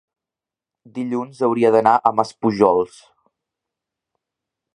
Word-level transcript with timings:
dilluns 0.95 1.43
hauria 1.47 1.71
d'anar 1.75 1.93
a 2.11 2.15
Maspujols. 2.21 2.97